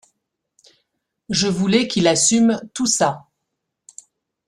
[1.29, 3.27] Je voulais qu'il assume tout ça.